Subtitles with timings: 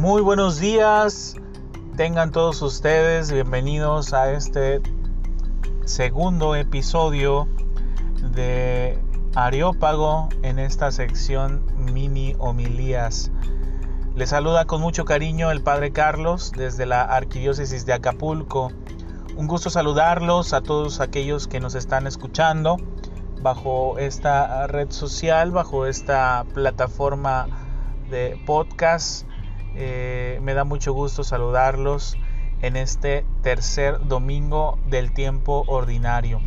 [0.00, 1.36] Muy buenos días,
[1.94, 4.80] tengan todos ustedes bienvenidos a este
[5.84, 7.46] segundo episodio
[8.32, 8.98] de
[9.34, 13.30] Areópago en esta sección mini homilías.
[14.14, 18.72] Les saluda con mucho cariño el Padre Carlos desde la Arquidiócesis de Acapulco.
[19.36, 22.78] Un gusto saludarlos a todos aquellos que nos están escuchando
[23.42, 27.48] bajo esta red social, bajo esta plataforma
[28.08, 29.26] de podcast.
[29.74, 32.16] Eh, me da mucho gusto saludarlos
[32.60, 36.40] en este tercer domingo del tiempo ordinario.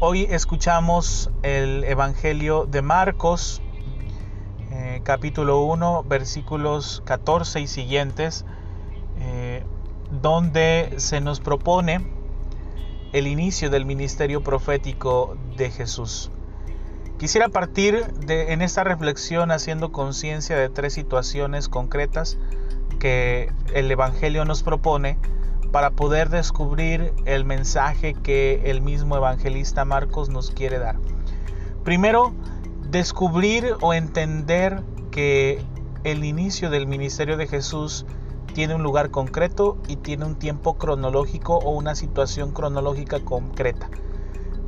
[0.00, 3.62] Hoy escuchamos el Evangelio de Marcos,
[4.70, 8.44] eh, capítulo 1, versículos 14 y siguientes,
[9.20, 9.64] eh,
[10.10, 12.04] donde se nos propone
[13.12, 16.30] el inicio del ministerio profético de Jesús.
[17.24, 22.36] Quisiera partir de, en esta reflexión haciendo conciencia de tres situaciones concretas
[22.98, 25.16] que el Evangelio nos propone
[25.72, 30.96] para poder descubrir el mensaje que el mismo evangelista Marcos nos quiere dar.
[31.82, 32.34] Primero,
[32.90, 35.64] descubrir o entender que
[36.04, 38.04] el inicio del ministerio de Jesús
[38.52, 43.88] tiene un lugar concreto y tiene un tiempo cronológico o una situación cronológica concreta.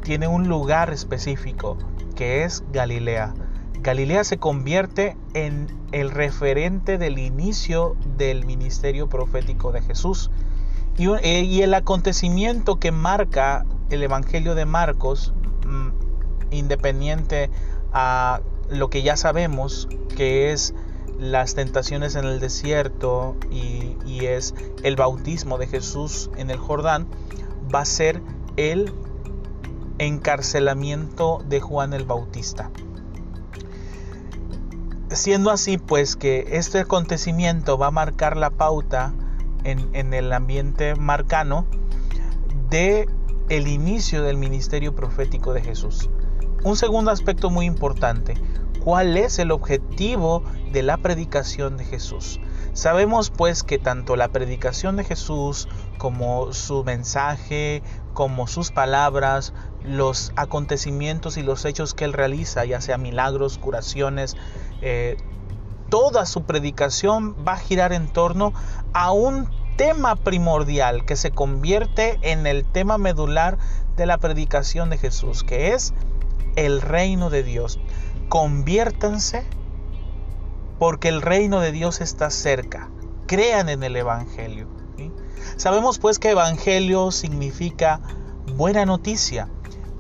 [0.03, 1.77] Tiene un lugar específico
[2.17, 3.35] que es Galilea.
[3.81, 10.31] Galilea se convierte en el referente del inicio del ministerio profético de Jesús.
[10.99, 15.91] Y, eh, el acontecimiento que marca el Evangelio de Marcos, mm,
[16.51, 17.51] independiente
[17.93, 20.75] a lo que ya sabemos, que es
[21.19, 23.95] las tentaciones en el desierto y,
[24.25, 27.07] es el bautismo de Jesús en el Jordán,
[27.73, 28.23] va a ser
[28.57, 28.93] el
[29.99, 32.71] encarcelamiento de Juan el Bautista.
[35.11, 39.15] Siendo así, pues que este acontecimiento va a marcar la pauta
[39.65, 41.67] en, en el ambiente marcano
[42.71, 43.09] de
[43.49, 46.11] el inicio del ministerio profético de Jesús.
[46.65, 48.35] Un segundo aspecto muy importante,
[48.83, 50.43] cuál es el objetivo
[50.73, 52.41] de la predicación de Jesús.
[52.73, 55.69] Sabemos pues que tanto la predicación de Jesús
[55.99, 57.83] como su mensaje,
[58.15, 59.53] como sus palabras,
[59.83, 64.37] los acontecimientos y los hechos que él realiza, ya sea milagros, curaciones,
[64.83, 65.17] eh,
[65.89, 68.53] toda su predicación va a girar en torno
[68.93, 73.59] a un tema primordial que se convierte en el tema medular
[73.97, 75.95] de la predicación de Jesús, que es
[76.57, 77.79] el reino de Dios
[78.29, 79.45] conviértanse
[80.79, 82.91] porque el reino de Dios está cerca.
[83.27, 84.69] Crean en el Evangelio.
[85.57, 88.01] Sabemos pues que Evangelio significa
[88.57, 89.49] buena noticia.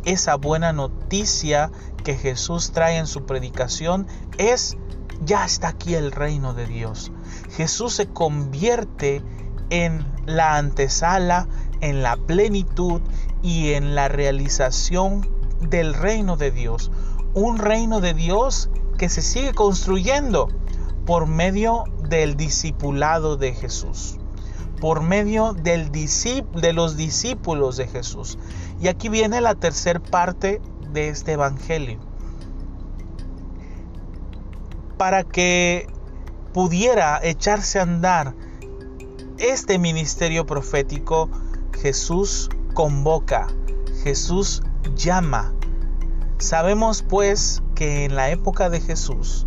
[0.04, 1.70] Esa buena noticia
[2.04, 4.06] que Jesús trae en su predicación
[4.38, 4.76] es,
[5.24, 7.10] ya está aquí el reino de Dios.
[7.56, 9.22] Jesús se convierte
[9.70, 11.48] en la antesala,
[11.80, 13.00] en la plenitud
[13.42, 15.28] y en la realización
[15.60, 16.91] del reino de Dios
[17.36, 20.48] un reino de Dios que se sigue construyendo
[21.04, 24.16] por medio del discipulado de Jesús,
[24.81, 28.38] por medio del de los discípulos de Jesús.
[28.81, 30.60] Y aquí viene la tercera parte
[30.92, 31.98] de este evangelio.
[34.98, 35.86] Para que
[36.53, 38.34] pudiera echarse a andar
[39.38, 41.28] este ministerio profético,
[41.81, 43.47] Jesús convoca,
[44.03, 44.62] Jesús
[44.94, 45.53] llama,
[46.38, 49.47] Sabemos pues que en la época de Jesús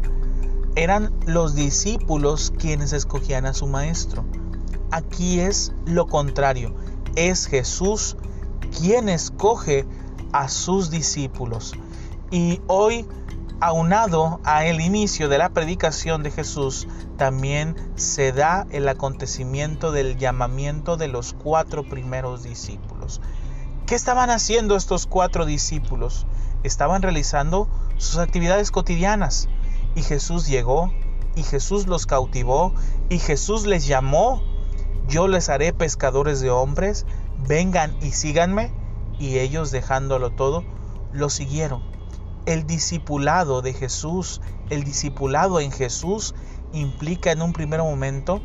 [0.76, 4.26] eran los discípulos quienes escogían a su maestro.
[4.92, 6.74] Aquí es lo contrario,
[7.16, 8.18] es Jesús
[8.78, 9.86] quien escoge
[10.32, 11.74] a sus discípulos.
[12.32, 13.08] Y hoy,
[13.60, 20.18] aunado a el inicio de la predicación de Jesús, también se da el acontecimiento del
[20.18, 23.22] llamamiento de los cuatro primeros discípulos.
[23.86, 26.28] ¿Qué estaban haciendo estos cuatro discípulos?
[26.64, 29.48] estaban realizando sus actividades cotidianas.
[29.96, 30.92] Y Jesús llegó,
[31.36, 32.74] y Jesús los cautivó,
[33.10, 34.42] y Jesús les llamó,
[35.10, 37.06] yo les haré pescadores de hombres,
[37.48, 38.72] vengan y síganme.
[39.18, 40.64] Y ellos dejándolo todo,
[41.12, 41.84] lo siguieron.
[42.46, 44.40] El discipulado de Jesús,
[44.70, 46.36] el discipulado en Jesús,
[46.72, 48.42] implica en un primer momento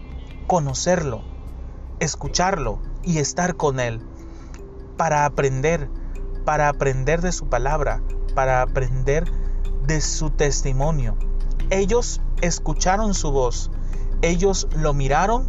[0.46, 1.22] conocerlo,
[2.00, 4.00] escucharlo y estar con Él
[4.96, 5.88] para aprender,
[6.44, 8.02] para aprender de su palabra,
[8.34, 9.30] para aprender
[9.86, 11.16] de su testimonio.
[11.70, 13.70] Ellos escucharon su voz,
[14.22, 15.48] ellos lo miraron,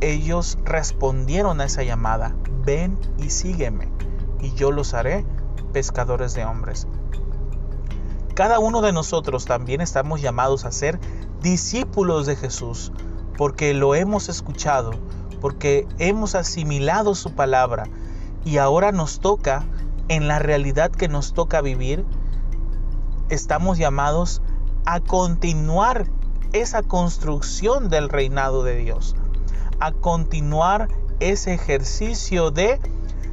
[0.00, 2.34] ellos respondieron a esa llamada,
[2.64, 3.88] ven y sígueme,
[4.40, 5.24] y yo los haré
[5.72, 6.86] pescadores de hombres.
[8.34, 11.00] Cada uno de nosotros también estamos llamados a ser
[11.42, 12.92] discípulos de Jesús,
[13.36, 14.92] porque lo hemos escuchado,
[15.40, 17.84] porque hemos asimilado su palabra
[18.44, 19.64] y ahora nos toca,
[20.08, 22.04] en la realidad que nos toca vivir,
[23.28, 24.40] estamos llamados
[24.86, 26.06] a continuar
[26.52, 29.16] esa construcción del reinado de Dios,
[29.80, 30.88] a continuar
[31.20, 32.80] ese ejercicio de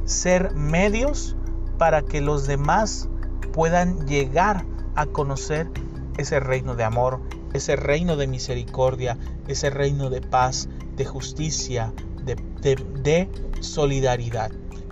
[0.04, 1.36] ser medios
[1.78, 3.08] para que los demás
[3.52, 4.64] puedan llegar
[4.94, 5.68] a conocer
[6.16, 7.20] ese reino de amor,
[7.52, 11.92] ese reino de misericordia, ese reino de paz, de justicia,
[12.24, 13.28] de,
[13.60, 14.50] solidaridad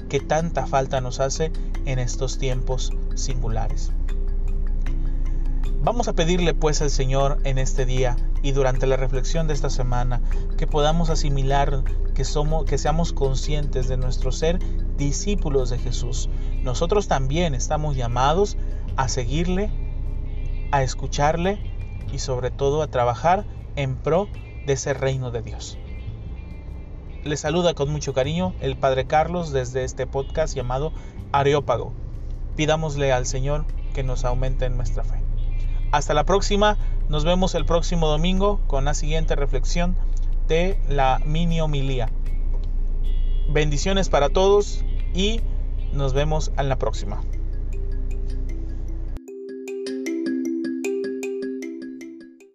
[0.08, 1.50] que tanta falta nos hace
[1.84, 3.92] en estos tiempos singulares.
[5.84, 9.68] Vamos a pedirle pues al Señor en este día y durante la reflexión de esta
[9.68, 10.22] semana
[10.56, 11.84] que podamos asimilar
[12.14, 14.60] que somos que seamos conscientes de nuestro ser
[14.96, 16.30] discípulos de Jesús.
[16.62, 18.56] Nosotros también estamos llamados
[18.96, 19.68] a seguirle,
[20.72, 21.58] a escucharle
[22.10, 23.44] y sobre todo a trabajar
[23.76, 24.28] en pro
[24.64, 25.76] de ese reino de Dios.
[27.24, 30.94] Le saluda con mucho cariño el Padre Carlos desde este podcast llamado
[31.30, 31.92] Areópago.
[32.56, 35.23] Pidámosle al Señor que nos aumente en nuestra fe.
[35.94, 36.76] Hasta la próxima,
[37.08, 39.94] nos vemos el próximo domingo con la siguiente reflexión
[40.48, 42.10] de la mini homilía.
[43.48, 45.40] Bendiciones para todos y
[45.92, 47.22] nos vemos en la próxima.